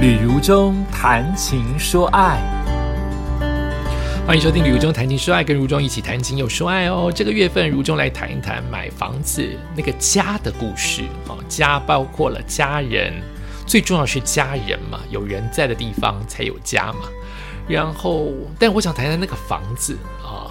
[0.00, 2.40] 旅如中谈情说爱，
[4.26, 7.12] 欢迎收听《旅如中谈情说爱》，跟如中一起谈情又说爱哦。
[7.14, 11.36] 这个月份，如中来谈一谈买房子那个家的故事哦。
[11.50, 13.12] 家包括了家人，
[13.66, 17.00] 最重要是家人嘛，有人在的地方才有家嘛。
[17.68, 20.48] 然后，但我想谈谈那个房子啊，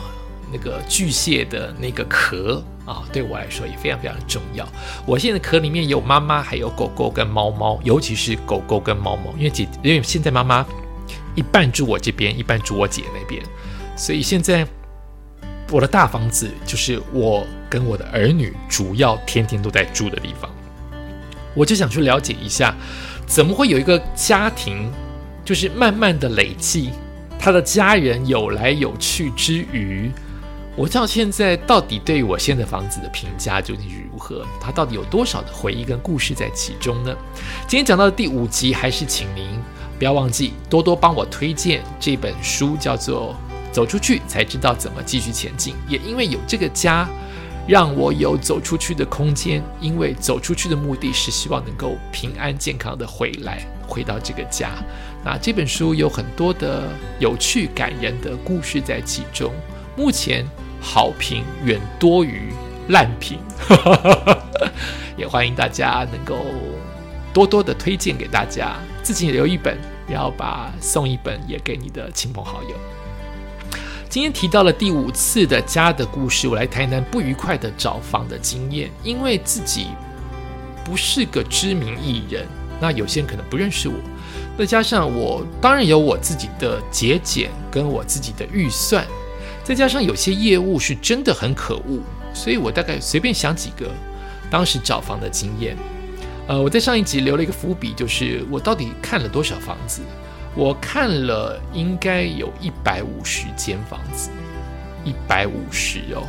[0.54, 2.64] 那个巨蟹的那个壳。
[2.90, 4.68] 啊，对我来说也非常非常重要。
[5.06, 10.66] 我现在壳里面有妈妈，还有狗狗跟猫猫，尤其是狗狗跟猫猫，因为姐，因为现在妈妈
[11.36, 13.44] 一半住我这边，一半住我姐那边，
[13.96, 14.66] 所以现在
[15.70, 20.50] 我的大房子就是我跟我的儿女主要天天都在住的地方。
[21.54, 22.74] 我就想去了解一下，
[23.28, 24.92] 怎么会有一个家庭，
[25.46, 26.90] 就是慢慢的累积，
[27.38, 30.12] 他的家人有来有去之余。
[30.80, 34.46] 我到现在到底对于我现在房子的评价究竟是如何？
[34.62, 37.14] 它到底有多少的回忆跟故事在其中呢？
[37.68, 39.60] 今天讲到的第五集，还是请您
[39.98, 43.36] 不要忘记多多帮我推荐这本书，叫做
[43.74, 45.74] 《走出去才知道怎么继续前进》。
[45.90, 47.06] 也因为有这个家，
[47.68, 49.62] 让我有走出去的空间。
[49.82, 54.72] 因为走出去的目的是希望能够平安健康的回来，回到这个家。
[55.26, 56.88] 那这本书有很多的
[57.20, 59.52] 有趣感人的故事在其中。
[59.98, 60.48] 目前。
[60.82, 62.54] 好评远多于
[62.90, 63.40] 烂评，
[65.18, 66.46] 也欢迎大家能够
[67.34, 69.78] 多多的推荐给大家，自己留一本，
[70.08, 72.70] 然后把送一本也给你的亲朋好友。
[74.10, 78.90] 今天提到了第五次的家的故事，我来谈一谈不愉快的找房的经验。
[79.04, 79.90] 因为自己
[80.84, 82.48] 不是个知名艺人，
[82.82, 83.94] 那有些人可能不认识我，
[84.58, 89.06] 再加上我当然有我自己的节俭跟我自己的预算。
[89.70, 92.02] 再加上有些业务是真的很可恶，
[92.34, 93.92] 所以我大概随便想几个
[94.50, 95.78] 当时找房的经验。
[96.48, 100.02] 呃，我在上一集留了一个伏笔，就是我到底看了多少房子？
[100.56, 104.32] 我看了应该有一百五十间房子，
[105.06, 106.26] 一百五十哦。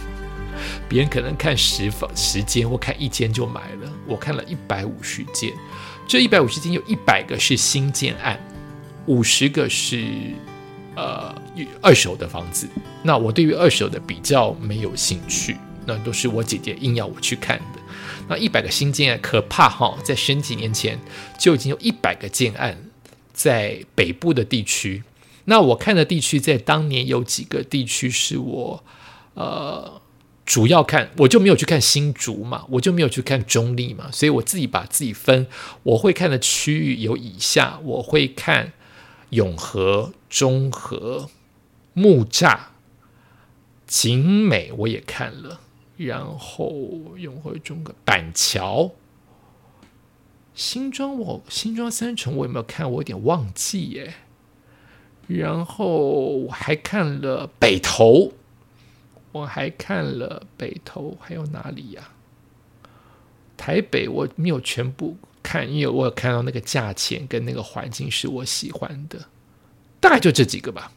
[0.88, 5.52] 别人可能看十房十间或看一间就买了，我看了一百五十间。
[6.08, 8.40] 这一百五十间有一百个是新建案，
[9.04, 10.06] 五十个是。
[10.98, 11.34] 呃，
[11.80, 12.68] 二手的房子，
[13.02, 15.56] 那我对于二手的比较没有兴趣，
[15.86, 17.80] 那都是我姐姐硬要我去看的。
[18.28, 20.98] 那一百个新建案可怕哈，在十几年前
[21.38, 22.76] 就已经有一百个建案
[23.32, 25.02] 在北部的地区。
[25.44, 28.84] 那我看的地区在当年有几个地区是我
[29.34, 30.00] 呃
[30.44, 35.46] 主要看，我就没有去看新竹嘛，我就没有去看中立嘛，所以我自己把自己分，
[35.84, 38.72] 我会看的区域有以下，我会看。
[39.30, 41.28] 永和、中和、
[41.98, 42.58] 木栅、
[43.86, 45.62] 景美，我也看了。
[45.96, 48.92] 然后永和、中和、板桥、
[50.54, 52.92] 新庄，我新庄三重，我有没有看？
[52.92, 54.12] 我有点忘记耶。
[55.26, 58.34] 然后我还看了北投，
[59.32, 62.10] 我还看了北投，还有哪里呀？
[63.56, 65.16] 台北我没有全部。
[65.42, 69.28] 看，因为我有看到那个价钱跟那个环境是我喜欢的，
[70.00, 70.92] 大概就这几个吧。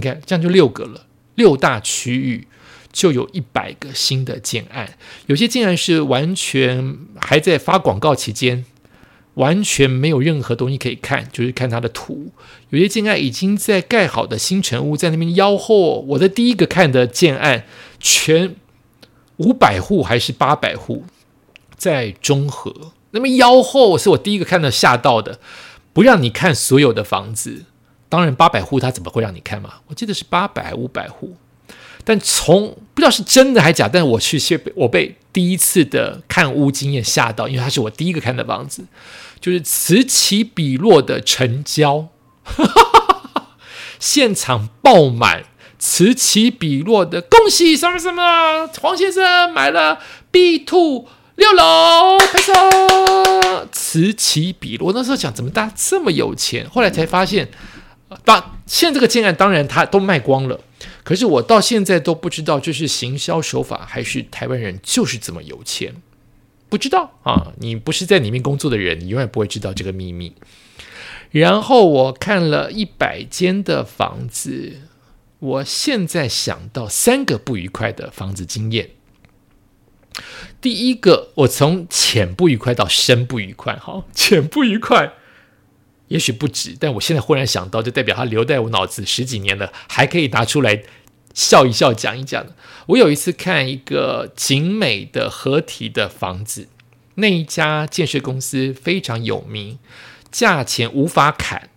[0.00, 2.46] 你看，这样就六个了，六大区域
[2.90, 4.96] 就有一百个新的建案。
[5.26, 8.64] 有些建案是完全还在发广告期间，
[9.34, 12.32] 完全没有任何东西可以看，就是看它的图。
[12.70, 15.74] 有些建案已经在盖好的新城屋在那边吆喝。
[15.74, 17.64] 我的第一个看的建案，
[17.98, 18.56] 全
[19.36, 21.04] 五百户还是八百户，
[21.76, 22.92] 在中和。
[23.10, 25.40] 那么吆喝是我第一个看到吓到的，
[25.92, 27.64] 不让你看所有的房子，
[28.10, 29.74] 当然八百户他怎么会让你看嘛？
[29.86, 31.34] 我记得是八百五百户，
[32.04, 38.84] 但从不知道是真的还是假，但我去谢我被第一次的看屋经验吓到，因为它是我第一个看的房子，
[39.40, 42.08] 就是此起彼落的成交，
[43.98, 45.44] 现场爆满，
[45.78, 50.00] 此起彼落的恭喜什么什么，黄先生买了
[50.30, 51.06] B two。
[51.36, 52.52] 六楼拍手，
[53.72, 54.92] 此起彼落。
[54.92, 56.68] 那时候想，怎么大家这么有钱？
[56.68, 57.48] 后来才发现，
[58.24, 60.60] 把现在这个建案当然他都卖光了。
[61.02, 65.94] 可是我到现在都不知道，这是行销手法还是台湾人就是这么有钱？
[66.68, 67.52] 不知道啊！
[67.58, 70.34] 你不是在里面工作的人，你永远不会知道这个秘密。
[71.30, 74.82] 然后我看了一百间的房子，
[75.40, 78.90] 我现在想到三个不愉快的房子经验。
[80.60, 85.12] 第一个，我从浅不愉快到深不愉快，哈，浅不愉快，
[86.10, 90.82] 也许不止，但我现在忽然想到，就代表它留在我脑子十几年了，还可以拿出来
[91.34, 92.44] 笑一笑、讲一讲。
[92.88, 96.66] 我有一次看一个景美的合体的房子，
[97.14, 99.78] 那一家建设公司非常有名，
[100.32, 101.70] 价钱无法砍，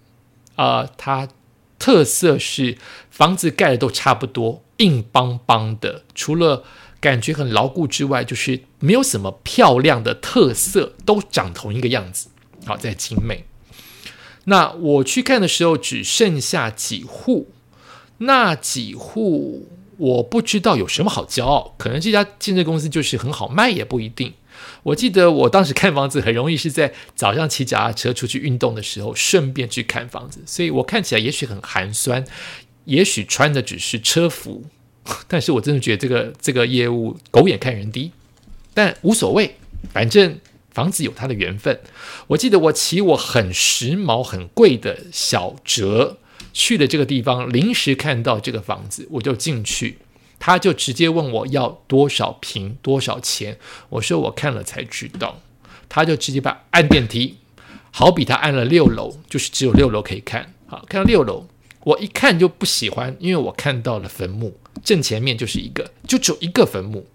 [0.55, 1.29] 啊，它
[1.77, 2.79] 特色是
[3.11, 6.63] 房子盖的都差不多，硬邦邦的，除了
[6.99, 12.29] 感觉很牢固之外，就是没有什么漂亮的特色，都长同一个样子。
[12.65, 13.45] 好，在精美。
[14.45, 17.49] 那我去看的时候，只剩下几户，
[18.17, 24.33] 那几户我不知道有什么好骄傲，可能这家建设公司就是很好卖，也不一定。
[24.83, 32.25] 我记得我当时看房子很容易是在早上骑脚踏车出去运动的时候，顺便去看房子，所以我看起来也许很寒酸，
[32.83, 34.65] 也许穿的只是车服，
[35.29, 38.11] 但是我真的觉得这个这个业务狗眼看人低，
[38.73, 39.55] 但无所谓，
[39.93, 40.37] 反正。
[40.73, 41.79] 房子有它的缘分。
[42.27, 46.17] 我记得我骑我很时髦、很贵的小折
[46.51, 49.99] 去的这个地方，临时看到这个房子，我就进去，
[50.39, 53.57] 他就直接问我要多少平、多少钱。
[53.89, 55.41] 我说我看了才知道，
[55.87, 57.37] 他就直接把按电梯，
[57.91, 60.53] 好比他按了六楼，就是只有六楼可以看。
[60.67, 61.47] 好，看到六楼，
[61.83, 67.07] 我一看就不喜欢，因为我看到了坟墓，正前面就是一个，就只有一个坟墓。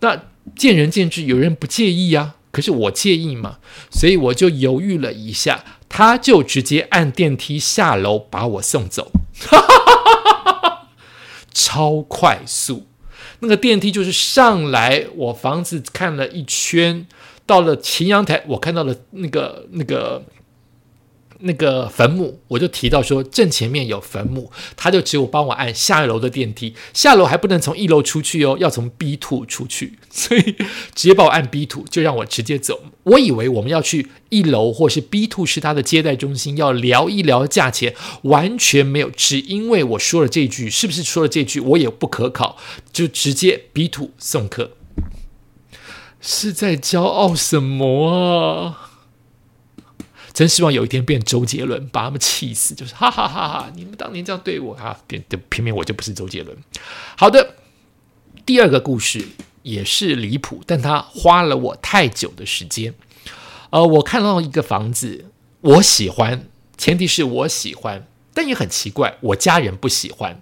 [0.00, 2.34] 那见仁见智，有人不介意呀。
[2.50, 3.58] 可是我介意嘛，
[3.90, 9.10] 所以我就犹豫了一下，他就直接按电梯下楼把我送走，
[11.52, 12.86] 超快速。
[13.40, 17.06] 那个电梯就是上来，我房子看了一圈，
[17.46, 20.22] 到了秦阳台，我看到了那个那个。
[21.42, 30.42] 那个坟墓，我就提到说正前面有坟墓，他就只有帮我按下楼的电梯，下楼还不能从一楼出去哦，要从 B two 出去， 所以
[30.94, 32.80] 直接帮我按 B two，就让我直接走。
[33.04, 42.56] 我以为我们要去一楼或是 B two 是他的接待中心，要聊一聊价钱，完全没有，只因为我说了这句，是不是说了这句我也不可考，
[42.92, 44.72] 就直接 B two 送客，
[46.20, 48.89] 是在骄傲什么啊？
[50.32, 52.74] 真希望有一天变周杰伦，把他们气死。
[52.74, 53.72] 就是哈哈哈哈！
[53.74, 56.56] 你们当年这样对我啊，偏偏偏我就不是周杰伦。
[57.16, 57.56] 好的，
[58.46, 59.26] 第二个故事
[59.62, 62.94] 也是离谱，但他花了我太久的时间。
[63.70, 65.26] 呃，我看到一个房子，
[65.60, 66.46] 我喜欢，
[66.76, 70.40] 前提是我喜欢，但也很奇怪，我家人不喜欢。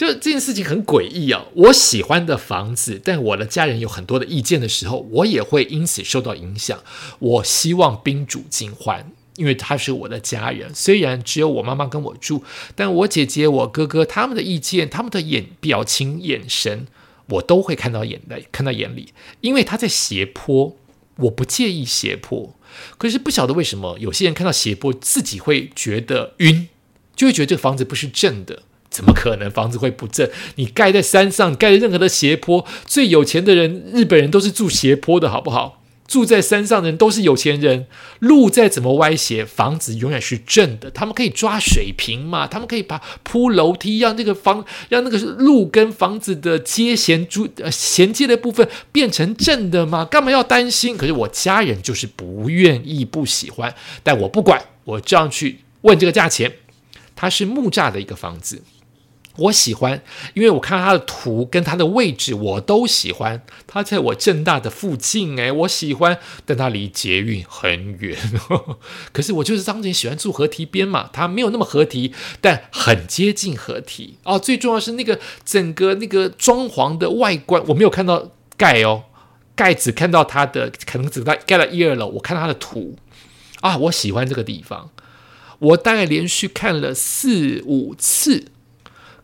[0.00, 1.44] 就这件事情很诡异啊！
[1.52, 6.82] 我喜欢的房子，但我的家人有很多的意见的时候，我也会因此受到影响。
[7.18, 10.74] 我希望宾主尽欢，因为他是我的家人。
[10.74, 12.42] 虽然只有我妈妈跟我住，
[12.74, 16.86] 但我姐姐、我哥哥他们的意见、他们的眼表情、眼神，
[17.28, 19.12] 我都会看到眼泪，看到眼里。
[19.42, 20.78] 因为他在斜坡，
[21.16, 22.56] 我不介意斜坡，
[22.96, 26.70] 可是不晓得为什么有些人看到斜坡自己会觉得晕，
[27.14, 28.62] 就会觉得这个房子不是正的。
[28.90, 30.28] 怎么可能房子会不正？
[30.56, 35.76] 你盖在山上，盖任何的斜坡，最有钱的人，日本人都是住斜坡的，好不好？
[36.08, 37.86] 住在山上的人都是有钱人。
[38.18, 40.90] 路再怎么歪斜，房子永远是正的。
[40.90, 42.48] 他们可以抓水平嘛？
[42.48, 50.04] 他们可以把铺楼梯，让这个房，让那个路跟房子的接衔住呃衔接的部分变成正的嘛？
[50.04, 50.96] 干嘛要担心？
[50.96, 53.72] 可是我家人就是不愿意，不喜欢。
[54.02, 56.52] 但我不管，我这样去问这个价钱。
[57.14, 58.62] 它是木栅的一个房子。
[59.40, 60.02] 我喜欢，
[60.34, 63.42] 因为我看它的图跟它的位置，我都喜欢。
[63.66, 68.18] 它在我正大的附近，诶，我喜欢，但它离捷运很远。
[69.12, 74.18] 可是我就是当年喜欢住河堤边嘛，它没有那么河堤，但很接近河堤。
[74.24, 79.04] 哦，最重要是那个整个那个装潢的外观，我没有看到盖哦，
[79.54, 82.08] 盖只看到它的，可能只盖盖了一二楼。
[82.08, 82.96] 我看它的图
[83.60, 84.90] 啊，我喜欢这个地方。
[85.58, 88.46] 我大概连续看了四五次。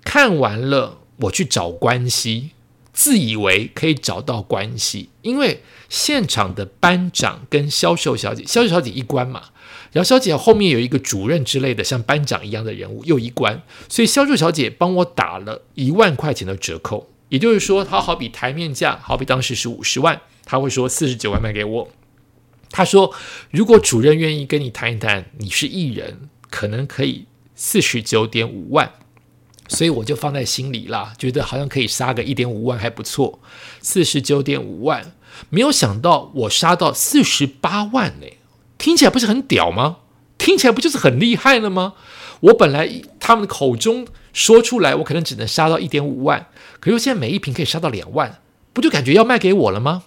[0.07, 2.53] 看完了，我去找关系，
[2.93, 9.43] 自以为可以找到关系，因为现场的班长跟销售小姐，销售小姐一关嘛，
[9.91, 21.89] 然后小姐后面有一个主任之类的，像班长一样的人物又一关，所以销售小姐帮我打了一万块钱的折扣，也就是说，她好比台面价，好比当时是五十万，他会说四十九万卖给我。
[22.71, 23.13] 他说，
[23.51, 28.93] 如果主任愿意跟你谈一谈，你是艺人，可能可以四十九点五万。
[29.69, 33.39] 所以我就放在心里啦，觉得好像可以杀个一点五万还不错，
[33.81, 35.13] 四十九点五万，
[35.51, 38.27] 没有想到我杀到四十八万呢，
[38.79, 39.99] 听起来不是很屌吗？
[40.39, 41.95] 听起来不就是很厉害了吗？
[42.41, 46.47] 我本来他们口中说出来，我可能只能杀到一点五万，
[46.79, 48.41] 可是现在每一瓶可以杀到两万，
[48.73, 50.05] 不就感觉要卖给我了吗？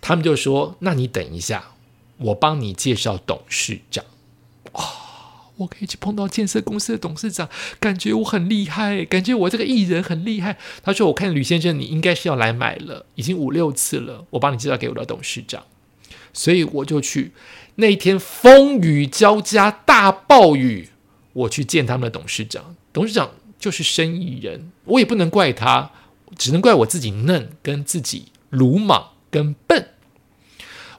[0.00, 1.72] 他们就说：“那你等一下，
[2.18, 4.04] 我帮你介绍董事长。”
[4.72, 5.07] 啊。
[5.58, 7.48] 我可以去碰到建设公司的董事长，
[7.78, 10.56] 感觉我很厉害，感觉我这个艺人很厉害。
[10.82, 15.64] 他说：“我看吕先生，你应该是要来买了，已经五六次了，我帮你介绍给我的董事长。”
[16.32, 17.32] 所以我就去。
[17.76, 20.88] 那天风雨交加，大暴雨，
[21.32, 22.76] 我去见他们的董事长。
[22.92, 25.90] 董事长就是生意人，我也不能怪他，
[26.36, 29.88] 只能怪我自己嫩，跟自己鲁莽跟笨。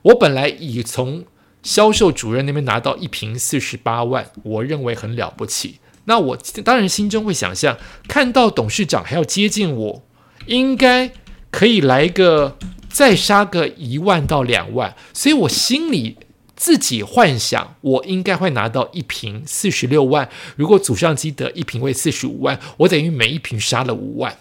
[0.02, 1.26] 我本来已从
[1.64, 5.80] 销售主任那边拿到一瓶四十八万，我认为很了不起。
[6.06, 10.04] 那我当然心中会想象，看到董事长还要接近我，
[10.48, 11.12] 应该
[11.52, 12.58] 可以来个
[12.90, 16.18] 再杀个一万到两万，所以我心里。
[16.62, 20.28] 自己幻想，我应该会拿到一瓶四十六万。
[20.58, 24.38] 如果祖上积德一瓶为四十五万，我等于每一瓶杀了五万。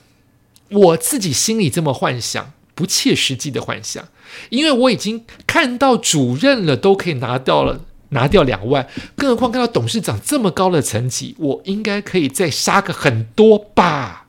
[0.69, 4.07] 我自己心里这么幻想，不切实际的幻想，
[4.51, 7.81] 因为我已经看到主任了，都可以拿到了，
[8.11, 14.29] 拿掉两万，更何况看到董事长这么高的层级，我应该可以再杀个很多吧。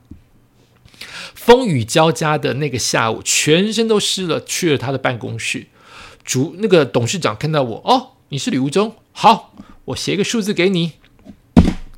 [1.32, 5.68] 风雨交加的那个下午，全身都湿了，去了他的办公室。
[6.24, 9.54] 主那个董事长看到我哦，你是吕无中，好，
[9.84, 10.94] 我写一个数字给你，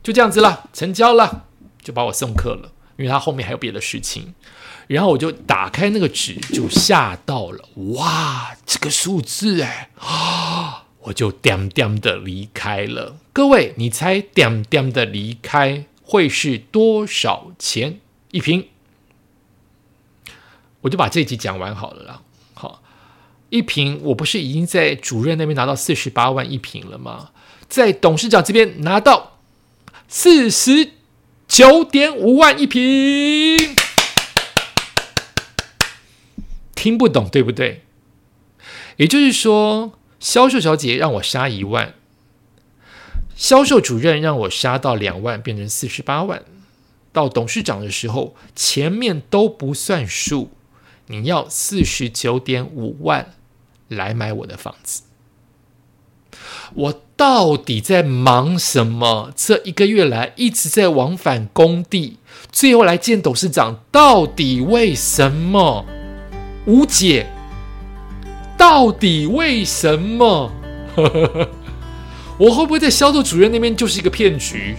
[0.02, 1.46] 就这样子了，成交了，
[1.82, 4.34] 就把我送客了，因为他后面还有别的事情。
[4.92, 13.16] 然后我就打开那个纸，就吓到了，哇，这个数字哎啊， 我就掂掂的离开了。
[13.32, 18.00] 各位，你猜掂掂的离开会是多少钱
[18.32, 18.66] 一瓶？
[20.82, 22.20] 我就把这集讲完好了啦。
[22.52, 22.82] 好
[23.48, 27.30] 一瓶，我不是已经在主任那边拿到四十八万一瓶了吗？
[27.66, 29.38] 在董事长这边拿到
[30.06, 30.90] 四十
[31.48, 32.82] 九点五万一瓶，
[36.82, 37.82] 听不懂对不对？
[38.96, 41.94] 也就是说，销售小姐让我杀一万，
[43.36, 46.42] 销售主任让我杀到两万，变成四十八万。
[47.12, 50.50] 到董事长的时候，前面都不算数，
[51.06, 53.34] 你要四十九点五万。
[53.86, 55.02] 来买我的房子，
[56.74, 59.30] 我到底在忙什么？
[59.36, 62.16] 这一个月来一直在往返工地，
[62.50, 65.84] 最后来见董事长，到底为什么？
[66.66, 67.26] 无解，
[68.56, 70.50] 到底为什么？
[72.38, 74.76] 我会不会在销售主任那边就是一个骗局？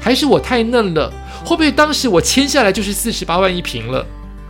[0.00, 1.12] 还是我太嫩了？
[1.44, 4.04] 会不会当时我签下来就是四十八万一平了？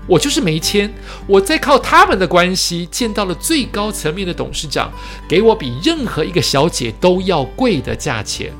[0.06, 0.92] 我就是没签，
[1.26, 4.92] 我在靠他们的关系见到了最高层面的董事长，
[5.28, 8.52] 给我比任何一个小姐都要贵的价钱。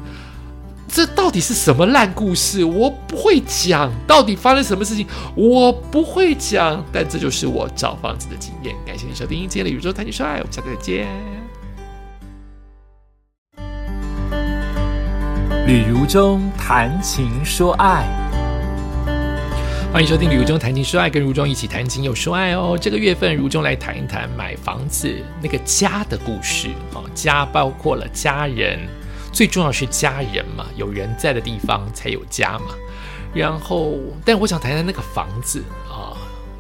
[0.89, 2.65] 这到底是什么烂故事？
[2.65, 5.07] 我不会讲，到底发生什么事情？
[5.35, 8.75] 我不会讲，但这就是我找房子的经验。
[8.87, 11.07] 感谢你收听今天的宇宙谈情说爱，我们下次再见。
[15.67, 18.07] 旅途中谈情说爱。
[19.93, 22.79] 欢迎收听《旅途中谈情说爱》，跟如中一起谈情又说爱哦。
[22.81, 25.13] 这个月份，如中来谈一谈买房子
[25.43, 27.03] 那个家的故事哦。
[27.15, 28.79] 家包括了家人，
[29.37, 32.75] 最重要是家人嘛，有人在的地方才有家嘛。
[33.35, 33.93] 然后，
[34.25, 36.17] 但我想谈谈那个房子啊，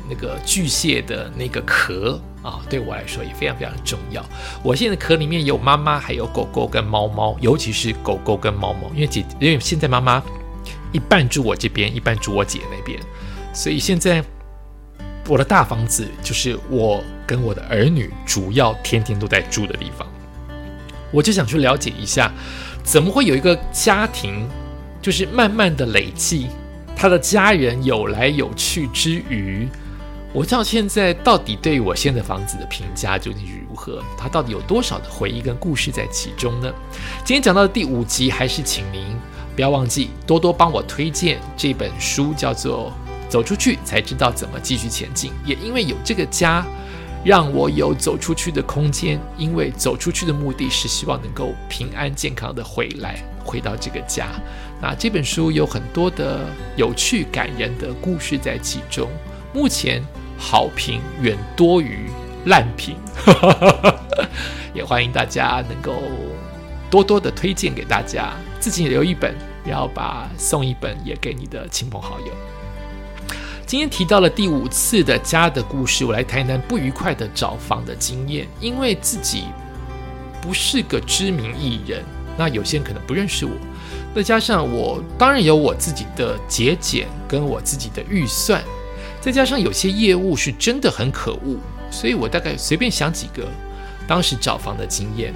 [0.07, 4.23] 那个巨蟹的那个壳啊，对我来说也非常非常重要。
[4.63, 10.23] 我现在壳里面有妈妈，还有狗狗跟猫猫，尤其是狗狗跟猫猫，因为姐，因为现在妈妈
[10.93, 13.01] 一半住我这边，一半住我姐那边。
[13.55, 14.23] 所以现在
[15.27, 20.07] 我的大房子就是我跟我的儿女主要天天都在住的地方。
[21.13, 22.31] 我就想去了解一下，
[22.87, 24.49] 怎么会有一个家庭，
[25.03, 26.47] 就是慢慢的累积
[26.95, 29.69] 他的家人有来有去之余，
[30.33, 34.01] 我到现在到底对我现在房子的评价究竟是如何？
[34.17, 36.73] 他到底有多少的回忆跟故事在其中呢？
[37.25, 39.05] 今天讲到的第五集，还是请您
[39.57, 42.93] 不要忘记多多帮我推荐这本书，叫做。
[43.29, 46.65] 走出去才知道怎么继续前进，也因为有这个家，
[47.27, 49.21] 让我有走出去的空间。
[49.37, 54.29] 因为走出去的目的是希望能够平安健康的回来，回到这个家。
[54.81, 59.11] 那这本书有很多的有趣感人的故事在其中，
[59.53, 60.01] 目前
[60.39, 62.09] 好评远多于
[62.45, 62.95] 烂评，
[64.73, 66.03] 也欢迎大家能够
[66.89, 72.27] 多多的推荐给大家，自己留一本，然后把送一本也给你的亲朋好友。
[73.67, 78.47] 今天提到了第五次的家的故事，我来谈一谈不愉快的找房的经验。
[78.61, 79.47] 因为自己
[80.41, 82.05] 不是个知名艺人，
[82.39, 83.51] 那有些人可能不认识我，
[84.15, 88.63] 再加上我当然有我自己的节俭跟我自己的预算，
[89.21, 91.57] 再加上有些业务是真的很可恶，
[91.91, 93.49] 所以我大概随便想几个
[94.07, 95.35] 当时找房的经验。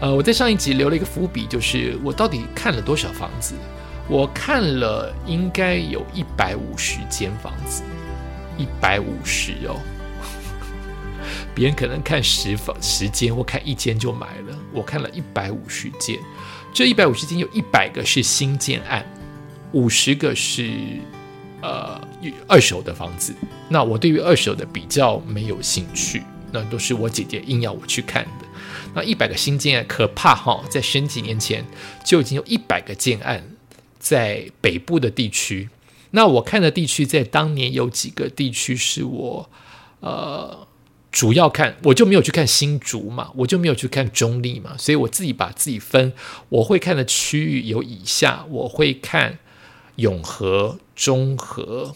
[0.00, 3.54] 呃，我在上一集留了一个伏笔，就是我到底看了多少房子。
[4.08, 7.82] 我看了应该有一百五十间房子，
[8.58, 9.80] 一百五十哦。
[11.54, 16.18] 别人可能看十房十间或看一间就买了，我看了一百五十间，
[16.74, 19.06] 这一百五十间有一百个是新建案，
[19.72, 20.72] 五十个是
[21.60, 22.00] 呃
[22.48, 23.34] 二手的房子。
[23.68, 28.46] 那我对于二手的比较没有兴趣，那都是我姐姐硬要我去看的。
[28.94, 31.64] 那一百个新建案可怕哈，在十几年前
[32.04, 33.42] 就已经有一百个建案
[34.02, 35.68] 在北部的地区。
[36.10, 39.50] 那我看的地区在当年有几个地区是我
[40.00, 40.66] 呃。
[41.12, 46.14] 主要看我就没有去看新竹嘛，我就没有去看中立嘛，所以我自己把自己分，
[46.48, 49.38] 我会看的区域有以下，我会看
[49.96, 51.94] 永和、中和、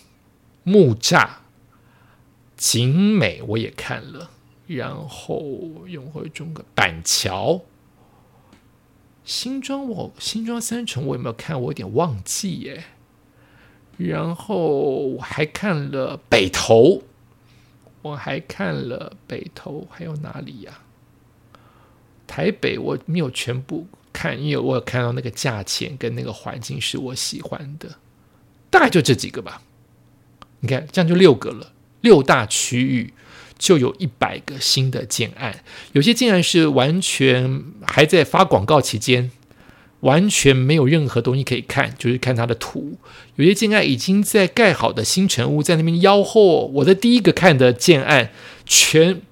[0.64, 1.26] 木栅、
[2.58, 4.28] 景美，我也看了，
[4.66, 5.42] 然后
[5.86, 7.62] 永和、中和、板桥、
[9.26, 11.60] 新庄，我新庄三重我有没有看？
[11.60, 12.84] 我有点忘记耶。
[13.98, 17.02] 然后我还看了北投。
[18.02, 20.78] 我还看了北投，还有哪里呀？
[22.24, 27.96] 台北我没有全部看，因为我有看到那个价钱跟那个环境是我喜欢的，
[28.70, 29.60] 大概就这几个吧。
[30.60, 33.12] 你看，这样就六个了，六大区域
[33.58, 39.30] 就有一百个新的建案，有些建案是完全还在发广告期间。
[40.00, 42.98] 完全没有任何东西可以看，就是看它的图。
[43.36, 46.40] 有些建案已经在盖好的新城屋在那边吆喝。
[46.40, 48.30] 我的第一个看的建案，
[48.66, 49.22] 全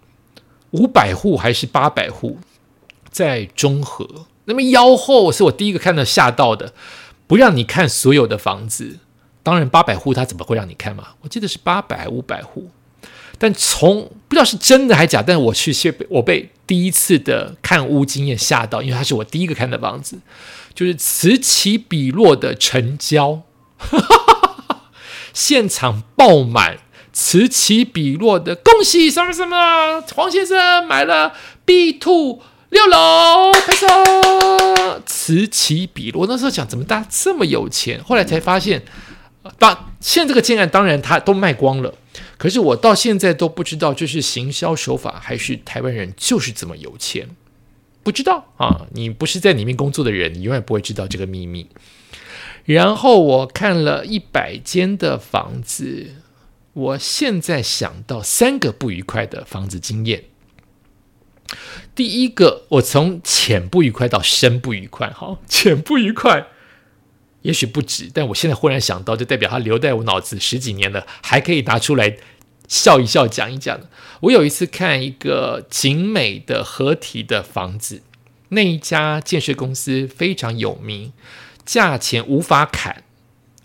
[0.70, 2.38] 五百户还是八百户，
[3.10, 6.72] 在中和那边吆喝，是我第一个看到吓到的。
[7.26, 8.98] 不让你看所有的房子，
[9.42, 11.08] 当然八百户他怎么会让你看嘛？
[11.20, 12.70] 我记得是八百五百户，
[13.38, 15.72] 但从不知道是真的还是假，但是我去
[16.08, 20.18] 我被第一次的看屋经验吓到，因为它是我第一个看的房子。
[20.74, 23.42] 就是此起彼落的成交，
[25.32, 26.78] 现场爆满，
[27.12, 31.32] 此起彼落的恭喜什么什么，黄先生买了
[31.64, 33.86] B two 六楼，拍手。
[35.06, 38.02] 此起彼落，那时候想怎么大家这么有钱？
[38.02, 38.82] 后来才发现，
[39.60, 41.94] 把现在这个建案当然他都卖光了，
[42.36, 47.28] 可是我到现在都不知道这是行销手法还是台湾人就是这么有钱。
[48.02, 51.68] 不知道啊，你不是在里面工作的人，你永远不会知道这个秘密。
[52.64, 56.16] 然后我看了一百间的房子，
[56.72, 60.24] 我现在想到三个不愉快的房子经验。
[61.94, 66.46] 第一个，我从浅不愉快到深不愉快，哈，浅不愉快，
[67.44, 72.16] 也许不止，但我现在忽然想到，就代表它留在我脑子十几年了，还可以拿出来。
[72.66, 73.78] 笑一笑，讲一讲。
[74.20, 78.00] 我有一次看一个景美的合体的房子，
[78.48, 81.12] 那一家建设公司非常有名，
[81.66, 83.04] 价钱无法砍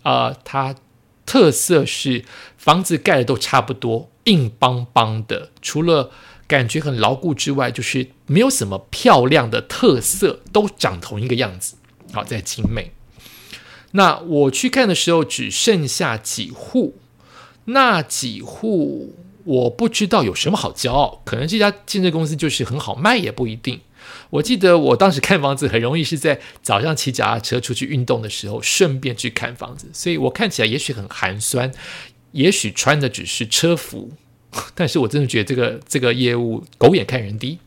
[0.02, 0.36] 啊。
[0.44, 0.76] 它
[1.24, 2.26] 特色是
[2.58, 6.10] 房子盖的都差不多，硬邦邦的，除了
[6.46, 11.76] 感觉很牢固之外，就是没有什么漂亮的特色，都长同一个样子。
[12.12, 12.92] 好，在景美，
[13.92, 16.96] 那我去看的时候，只剩下几户。
[17.66, 23.80] 那几户我不知道有什么好骄傲，可能这家建设公司就是很好卖也不一定。
[24.30, 31.70] 我记得我当时看房子很容易是在早上骑脚踏车出去运动的时候顺便去看房子，所以我看起来也许很寒酸，
[32.32, 34.10] 也许穿的只是车服，
[34.74, 37.58] 但是我真的觉得这个这个业务狗眼看人低，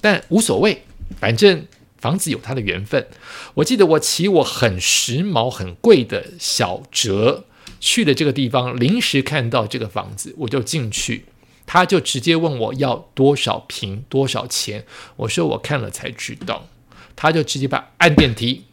[0.00, 0.82] 但无所谓，
[1.18, 1.64] 反正
[2.00, 3.06] 房子有它的缘分。
[3.54, 7.44] 我记得我骑我很时髦很贵的小折。
[7.82, 11.24] 去的这个地方，临时看到这个房子，我就进去，
[11.64, 14.84] 他就直接问我要多少平多少钱，
[15.16, 16.68] 我说我看了才知道，
[17.16, 18.64] 他就直接把按电梯，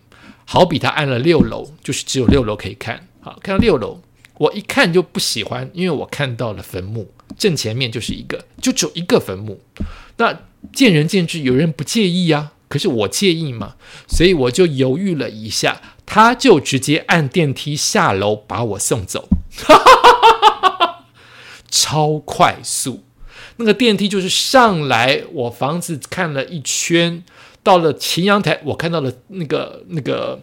[0.43, 4.01] 好比他按了六楼，就是只有六楼可以看，好看到六楼，
[4.39, 9.61] 我一看就不喜欢，因为我看到了坟墓，正前面就是一个，就只有一个坟墓，
[10.17, 10.37] 那
[10.73, 13.75] 见仁见智，有人不介意啊，可是我介意嘛，
[14.07, 15.81] 所以我就犹豫了一下。
[16.05, 19.27] 他就直接按电梯下楼把我送走，
[21.69, 23.03] 超快速。
[23.57, 27.23] 那个电梯就是上来，我房子看了一圈，
[27.61, 30.39] 到了秦阳台，我看到了那个那个。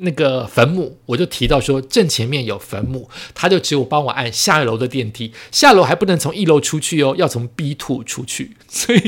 [0.00, 9.00] 那个坟墓，我就提到说正前面有坟墓，他就只有帮我按下楼的电梯，下楼还不能从一楼出去哦，要从 B two 出去， 所以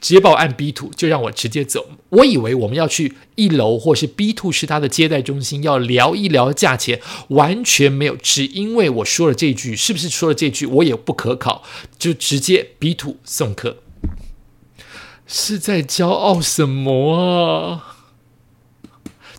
[0.00, 1.86] 直接帮我按 B two，就让我直接走。
[2.10, 11.62] 我以为我们要去一楼或是 B two 是他的接待中心，要聊一聊价钱，完全没有，只因为我说了这句，是不是说了这句我也不可考，
[11.98, 13.78] 就直接 B two 送客，
[15.26, 17.95] 是在骄傲什么啊？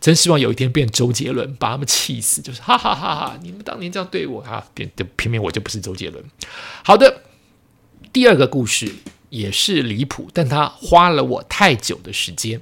[0.07, 2.41] 真希望有一天变周杰伦，把他们气死。
[2.41, 3.39] 就是哈哈哈哈！
[3.41, 6.23] 你们当年这样对我啊，偏偏偏我就不是周杰伦。
[6.81, 7.23] 好的，
[8.13, 8.89] 第二个故事
[9.27, 12.61] 也是离谱，但它花了我太久的时间。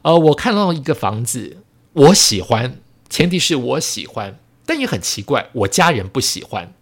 [0.00, 1.58] 呃，我看到一个房子，
[1.92, 2.78] 我喜欢，
[3.10, 6.72] 前提是我喜欢，但也很奇怪，我家人不喜欢。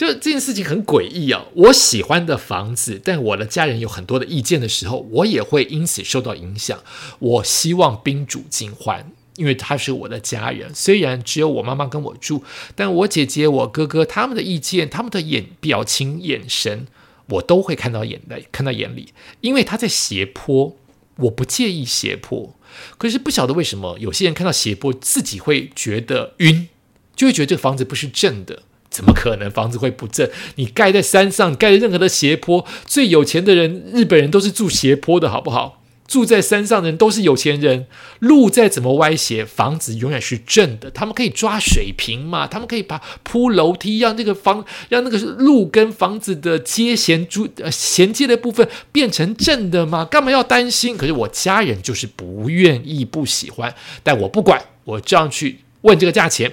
[0.00, 1.44] 就这件事情很诡异啊！
[1.52, 6.82] 我喜欢的房子，但我的家人有很多的意见的时候，我也会因此受到影响。
[7.18, 10.74] 我希望宾主尽欢，因为他是我的家人。
[10.74, 12.42] 虽然只有我妈妈跟我住，
[12.74, 16.86] 但我姐姐、我哥哥他们的意见、他们的眼表情、眼神，
[17.28, 19.12] 我都会看到眼泪，看到眼里。
[19.42, 20.78] 因为他在斜坡，
[21.16, 22.56] 我不介意斜坡，
[22.96, 26.70] 可是不晓得为什么有些人看到斜坡自己会觉得晕，
[27.14, 28.62] 就会觉得这个房子不是正的。
[28.90, 30.28] 怎么可能房子会不正？
[30.56, 35.76] 你盖在山上，盖任何的斜坡，最有钱的人，日本人都是住斜坡的，好不好？
[36.08, 37.86] 住在山上的人都是有钱人。
[38.18, 40.90] 路再怎么歪斜，房子永远是正的。
[40.90, 42.48] 他们可以抓水平嘛？
[42.48, 50.04] 他们可以把铺楼梯，让这个房，让那个路跟房子的接衔住呃衔接的部分变成正的嘛？
[50.04, 50.96] 干嘛要担心？
[50.96, 53.72] 可是我家人就是不愿意，不喜欢。
[54.02, 56.52] 但我不管，我这样去问这个价钱。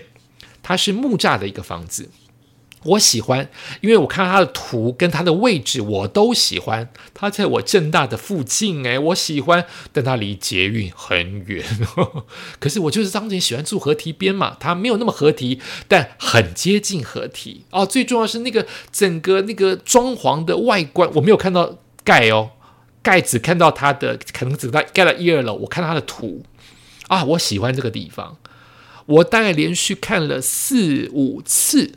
[0.61, 2.09] 它是木栅的一个房子。
[2.83, 3.49] 我喜欢，
[3.81, 6.89] 因为我看到它的图跟它的位置，我都喜欢。
[7.13, 11.65] 它在我正大的附近，诶，我喜欢，但它离捷运很远。
[12.59, 17.65] 可是我就是当年喜欢住河堤边嘛，它没有那么河堤，但很接近河堤。
[17.71, 22.51] 哦，最重要是那个整个那个装潢的外观，我没有看到盖哦，
[23.01, 25.55] 盖只看到它的，可能只到盖了一二楼。
[25.55, 26.43] 我看它的图
[27.07, 28.37] 啊，我喜欢这个地方。
[29.07, 31.93] 我大概连续看了四五次。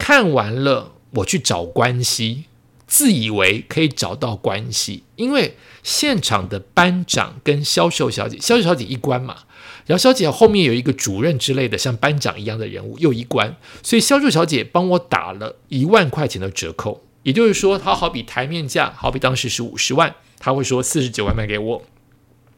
[0.00, 2.46] 看完了，我去找关系，
[2.86, 9.36] 自以为可以找到关系，因为现场的班长跟销售小姐，销售小姐一关嘛，
[9.84, 21.82] 然后小姐后面有一个主任之类的，像班长一样的人物又一关，所以销售小姐帮我打了一万块钱的折扣，也就是说，她好比台面价，好比当时是五十万，他会说四十九万卖给我。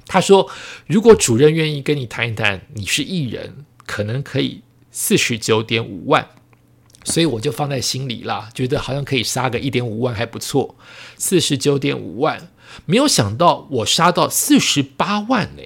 [0.06, 0.48] 他说，
[0.86, 6.28] 如果主任愿意跟你谈一谈，你是艺人，可能可以四十九点五万。
[7.04, 10.74] 所以我就放在心里啦，觉得好像可以杀个一点五万还不错，
[11.16, 12.48] 四十九点五万，
[12.86, 15.62] 没有想到我杀到四十八万呢，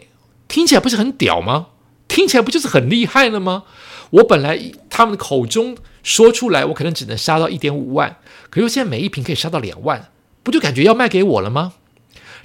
[0.48, 1.68] 听起来不是很屌吗？
[2.08, 3.64] 听起来不就是很厉害了吗？
[4.10, 8.16] 我本来他们口中说出来，我可能只能杀到一点五万，
[8.48, 10.10] 可是现在每一瓶可以杀到两万，
[10.42, 11.74] 不就感觉要卖给我了吗？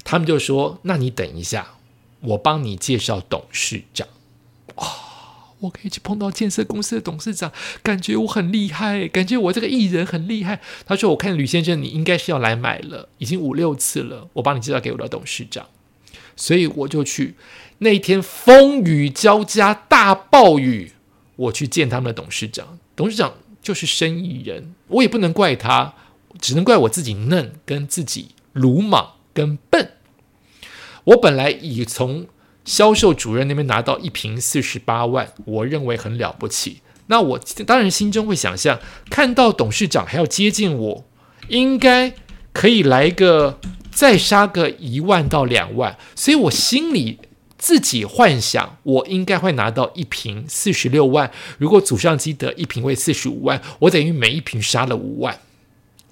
[0.03, 1.75] 他们就说：“那你等一下，
[2.21, 4.07] 我帮你介绍董事长。”
[4.75, 5.10] 啊。
[5.61, 7.51] 我可以去碰到建设公司的董事长，
[7.83, 10.59] 感觉我很厉害，感觉我这个艺人很厉害。
[10.85, 14.27] 他说：“我看吕先生，你应该是要来买了，已经五六次了。
[14.33, 15.67] 我帮你介绍给我的董事长，
[16.35, 17.35] 所以我就去。
[17.77, 20.93] 那天风雨交加，大暴雨，
[21.35, 22.79] 我去见他们的董事长。
[22.95, 25.93] 董事长就是生意人，我也不能怪他，
[26.39, 29.91] 只能怪我自己嫩，跟自己鲁莽跟笨。
[31.03, 32.27] 我本来已从。”
[32.63, 36.81] 销售主任那边拿到一瓶四十八万，我认为很了不起。
[37.07, 41.05] 那我当然心中会想象，看到董事长还要接近我，
[41.49, 42.13] 应该
[42.53, 43.59] 可以来个
[43.91, 45.97] 再杀个一万到两万。
[46.15, 47.19] 所以我心里
[47.57, 51.31] 自己幻想，我应该会拿到一瓶四十六万。
[51.57, 55.39] 如果祖上积德一瓶为四十五万，我等于每一瓶杀了五万。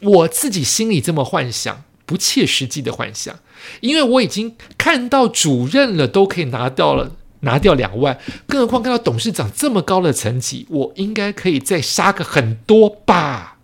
[0.02, 1.84] 我自己心里这么幻想。
[2.06, 3.38] 不切实际的幻想，
[3.82, 13.58] 因为我已经看到主任了，都可以拿到了拿掉两万，更何况看到董事长这么高的层级，我应该可以再杀个很多吧。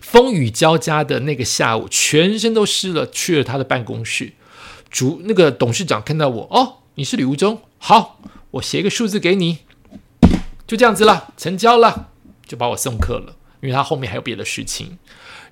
[0.00, 4.34] 风雨交加的那个下午，全身都湿了，去了他的办公室。
[4.88, 8.20] 主那个董事长看到我，哦，你是吕无中，好，
[8.52, 9.58] 我写一个数字给你，
[10.66, 12.10] 就这样子了，成交了，
[12.46, 14.98] 就把我送客了，因为他后面还有别的事情。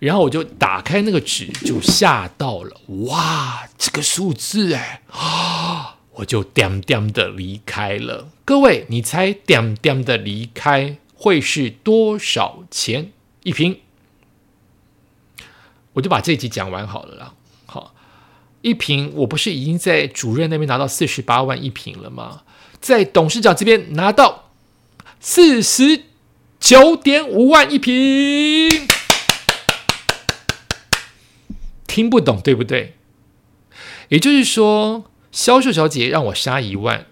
[0.01, 8.29] 然后我就打开那个纸，就吓到了，哇，这个数字哎，啊，我就掂掂的离开了。
[8.45, 13.79] 各位，你猜掂掂的离开会是多少钱一瓶？
[15.95, 17.35] 我就把这集讲完好了啦。
[17.67, 17.95] 好，
[18.63, 22.43] 一瓶，我不是已经在主任那边拿到四十八万一瓶了吗？
[22.81, 24.51] 在董事长这边拿到
[25.19, 26.03] 四十
[26.61, 27.95] 九点五万一瓶。
[31.95, 32.95] 听不懂对不对？
[34.09, 37.07] 也就是说，销售小姐让我杀一万，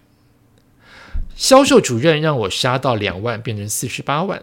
[1.37, 4.43] 销售主任让我杀到两万，变成四十八万。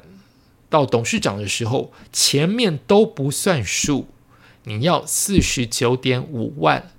[0.69, 4.07] 到董事长的时候，前面都不算数，
[4.63, 6.89] 你要四十九点五万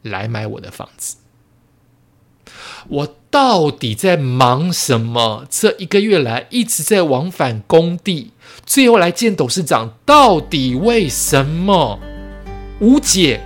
[0.00, 1.16] 来买我的房子。
[2.88, 5.46] 我到底在忙什么？
[5.50, 8.30] 这一个月来一直在往返工地，
[8.64, 12.00] 最后来见董事长，到底为什么？
[12.80, 13.40] 无解。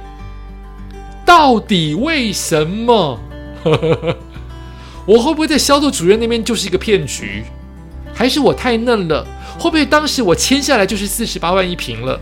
[1.24, 3.18] 到底为什么？
[5.06, 7.44] 我会不会在销售主任那边就是一个骗局？
[8.12, 9.26] 还是我太嫩了？
[9.58, 12.18] 会不会当时我签下来就是四十八万一平了？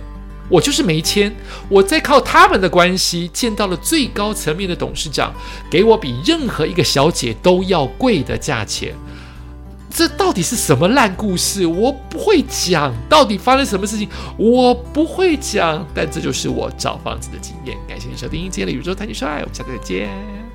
[0.48, 1.34] 我就是没签，
[1.68, 5.32] 我在靠他们的关系见到了最高层面的董事长，
[5.70, 8.94] 给我比任何一个小姐都要贵的价钱。
[9.98, 11.66] 这到底是什么烂故事？
[11.66, 12.94] 我不会讲。
[13.08, 14.08] 到底发生什么事情？
[14.36, 15.84] 我不会讲。
[15.92, 17.76] 但这就是我找房子的经验。
[17.88, 20.47] 感谢你收听今天的宇宙探险说爱，我们下次再见。